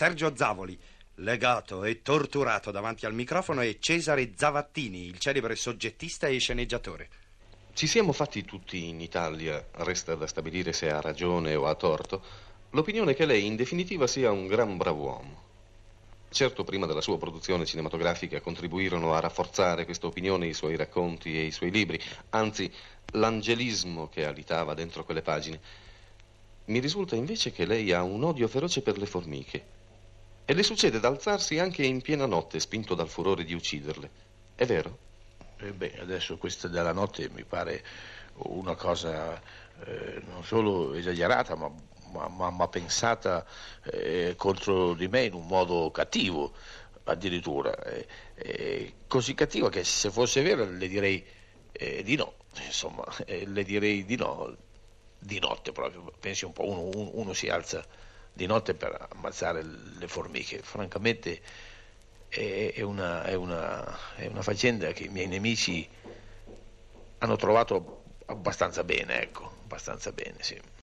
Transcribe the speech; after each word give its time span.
Sergio 0.00 0.34
Zavoli, 0.34 0.78
legato 1.16 1.84
e 1.84 2.00
torturato 2.00 2.70
davanti 2.70 3.04
al 3.04 3.12
microfono, 3.12 3.60
e 3.60 3.76
Cesare 3.80 4.32
Zavattini, 4.34 5.04
il 5.04 5.18
celebre 5.18 5.56
soggettista 5.56 6.26
e 6.26 6.38
sceneggiatore. 6.38 7.08
Ci 7.74 7.86
siamo 7.86 8.12
fatti 8.12 8.42
tutti 8.46 8.88
in 8.88 9.02
Italia, 9.02 9.62
resta 9.72 10.14
da 10.14 10.26
stabilire 10.26 10.72
se 10.72 10.90
ha 10.90 11.02
ragione 11.02 11.54
o 11.54 11.66
ha 11.66 11.74
torto, 11.74 12.22
l'opinione 12.70 13.12
che 13.12 13.26
lei 13.26 13.44
in 13.44 13.56
definitiva 13.56 14.06
sia 14.06 14.30
un 14.30 14.46
gran 14.46 14.78
brav'uomo. 14.78 15.42
Certo, 16.30 16.64
prima 16.64 16.86
della 16.86 17.02
sua 17.02 17.18
produzione 17.18 17.66
cinematografica 17.66 18.40
contribuirono 18.40 19.12
a 19.12 19.20
rafforzare 19.20 19.84
questa 19.84 20.06
opinione 20.06 20.46
i 20.46 20.54
suoi 20.54 20.76
racconti 20.76 21.36
e 21.36 21.42
i 21.42 21.52
suoi 21.52 21.70
libri, 21.70 22.00
anzi 22.30 22.72
l'angelismo 23.12 24.08
che 24.08 24.24
alitava 24.24 24.72
dentro 24.72 25.04
quelle 25.04 25.20
pagine. 25.20 25.60
Mi 26.64 26.78
risulta 26.78 27.16
invece 27.16 27.52
che 27.52 27.66
lei 27.66 27.92
ha 27.92 28.02
un 28.02 28.24
odio 28.24 28.48
feroce 28.48 28.80
per 28.80 28.96
le 28.96 29.04
formiche 29.04 29.78
e 30.50 30.52
le 30.52 30.64
succede 30.64 30.98
d'alzarsi 30.98 31.60
anche 31.60 31.84
in 31.84 32.00
piena 32.00 32.26
notte, 32.26 32.58
spinto 32.58 32.96
dal 32.96 33.08
furore 33.08 33.44
di 33.44 33.54
ucciderle. 33.54 34.10
È 34.56 34.66
vero? 34.66 34.98
Eh 35.58 35.72
beh, 35.72 36.00
adesso 36.00 36.38
questa 36.38 36.66
della 36.66 36.92
notte 36.92 37.28
mi 37.28 37.44
pare 37.44 37.84
una 38.34 38.74
cosa 38.74 39.40
eh, 39.84 40.20
non 40.26 40.42
solo 40.42 40.94
esagerata, 40.94 41.54
ma, 41.54 41.72
ma, 42.10 42.26
ma, 42.26 42.50
ma 42.50 42.66
pensata 42.66 43.46
eh, 43.92 44.34
contro 44.36 44.94
di 44.94 45.06
me 45.06 45.22
in 45.22 45.34
un 45.34 45.46
modo 45.46 45.92
cattivo, 45.92 46.52
addirittura. 47.04 47.72
Eh, 48.34 48.94
così 49.06 49.34
cattiva 49.34 49.68
che 49.68 49.84
se 49.84 50.10
fosse 50.10 50.42
vero 50.42 50.68
le 50.68 50.88
direi 50.88 51.24
eh, 51.70 52.02
di 52.02 52.16
no, 52.16 52.34
insomma, 52.66 53.04
eh, 53.24 53.46
le 53.46 53.62
direi 53.62 54.04
di 54.04 54.16
no, 54.16 54.56
di 55.16 55.38
notte 55.38 55.70
proprio. 55.70 56.12
Pensi 56.18 56.44
un 56.44 56.52
po', 56.52 56.68
uno, 56.68 56.90
uno, 56.92 57.10
uno 57.12 57.32
si 57.34 57.48
alza 57.48 57.86
di 58.32 58.46
notte 58.46 58.74
per 58.74 59.08
ammazzare 59.10 59.62
le 59.62 60.08
formiche. 60.08 60.60
Francamente 60.62 61.42
è, 62.28 62.72
è, 62.74 62.82
una, 62.82 63.24
è, 63.24 63.34
una, 63.34 64.14
è 64.16 64.26
una 64.26 64.42
faccenda 64.42 64.92
che 64.92 65.04
i 65.04 65.08
miei 65.08 65.26
nemici 65.28 65.88
hanno 67.18 67.36
trovato 67.36 68.02
abbastanza 68.26 68.84
bene, 68.84 69.20
ecco, 69.22 69.58
abbastanza 69.62 70.12
bene, 70.12 70.42
sì. 70.42 70.60